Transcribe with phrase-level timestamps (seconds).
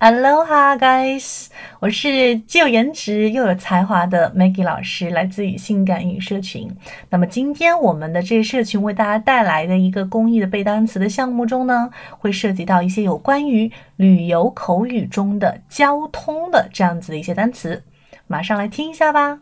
[0.00, 1.48] Aloha, guys！
[1.80, 6.70] 我是既有颜值又有才华的 Maggie 老师，来自于性感语社群。
[7.10, 17.82] 那么今天我们的这个社群为大家带来的一个公益的背单词的项目中呢，会涉及到一些有关于旅游口语中的交通的这样子的一些单词。
[18.28, 19.40] 马上来听一下吧。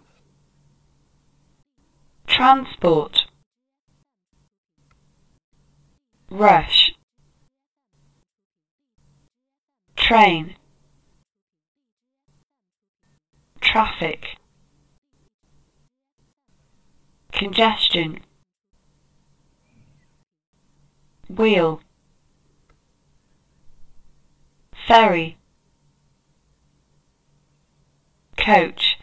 [2.27, 3.13] Transport
[6.31, 6.76] Rush
[10.07, 10.55] train.
[13.61, 14.37] Traffic.
[17.33, 18.21] Congestion.
[21.29, 21.81] Wheel.
[24.87, 25.39] Ferry.
[28.37, 28.99] Coach.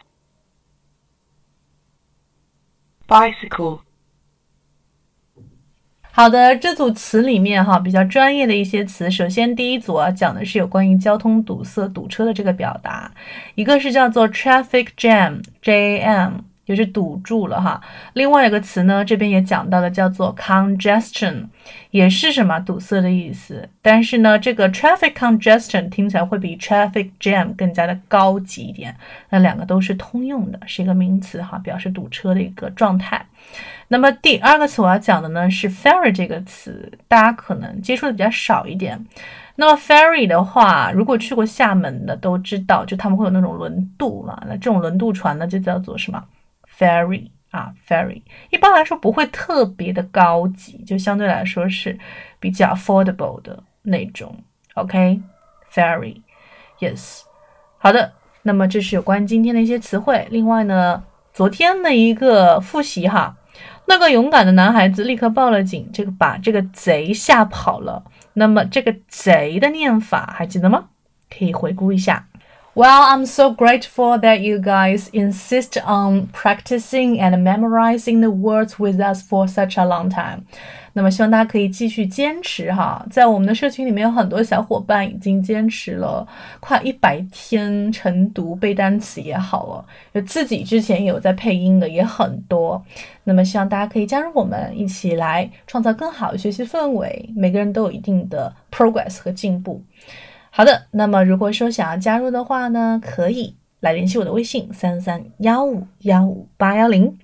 [3.06, 3.82] Bicycle
[6.16, 13.10] 好的，这组词里面哈比较专业的一些词，首先第一组啊讲的是有关于交通堵塞、堵车的这个表达，
[13.56, 16.30] 一个是叫做 traffic jam，jam，
[16.64, 17.80] 就是堵住了哈。
[18.12, 21.46] 另外一个词呢，这边也讲到了叫做 congestion，
[21.90, 23.68] 也是什么堵塞的意思。
[23.82, 28.94] 但是呢，这个 traffic congestion 听起来会比 traffic jam 更加的高级一点。
[29.30, 33.26] 那两个都是通用的，是一个名词哈，表示堵车的一个状态。
[33.88, 39.04] 那么第二个词我要讲的呢是 ferry 这个词，大家可能接触的比较少一点。
[39.56, 44.42] 那么 ferry 的话，如果去过厦门的都知道，就他们会有那种轮渡嘛。
[44.48, 46.24] 那这种轮渡船呢，就叫做什么
[46.76, 48.20] ferry 啊 ferry。
[48.50, 51.96] 一般来说不会特别的高级，就相对来说是
[52.40, 54.36] 比较 affordable 的那种。
[54.74, 57.20] OK，ferry，yes，
[57.78, 58.12] 好的。
[58.42, 60.26] 那么这是有关今天的一些词汇。
[60.30, 63.36] 另外呢，昨天的一个复习哈。
[63.86, 68.04] 那个勇敢的男孩子立刻报了警，这个把这个贼吓跑了。
[68.32, 70.86] 那么这个贼的念法还记得吗？
[71.30, 72.26] 可以回顾一下。
[72.76, 79.22] Well, I'm so grateful that you guys insist on practicing and memorizing the words with us
[79.22, 80.40] for such a long time.
[80.92, 86.26] 那么希望大家可以继续坚持哈，在我们的社群里面有很多小伙伴已经坚持了
[86.58, 92.84] 快一百天晨读背单词也好了，就自己之前有在配音的也很多。
[93.22, 99.80] 那么希望大家可以加入我们，一起来创造更好的学习氛围，每个人都有一定的 progress 和进步。
[100.56, 103.56] 好的，那么如果说想要加入的话呢，可以。
[103.80, 107.18] 来联系我的微信三三幺五幺五八幺零，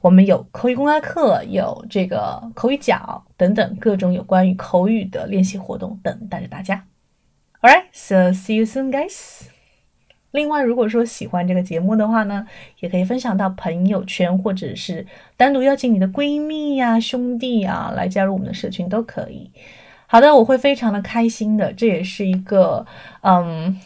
[0.00, 6.86] 我们有口语公开课，有这个口语角等等各种有关于口语的练习活动等待着大家。
[7.60, 9.42] All right, so see you soon, guys.
[10.30, 12.46] 另外，如果说喜欢这个节目的话呢，
[12.78, 19.50] 也可以分享到朋友圈，或者是单独邀请你的闺蜜呀、兄弟呀来加入我们的社群都可以。
[20.06, 22.86] 好的，我会非常的开心的，这也是一个
[23.22, 23.80] 嗯。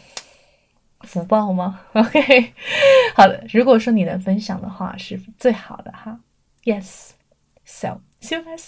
[1.03, 1.79] 福报吗？
[1.93, 2.53] OK，
[3.15, 3.43] 好的。
[3.51, 6.19] 如果说你能分享的话，是最好的哈。
[6.63, 8.61] Yes，so see you soon.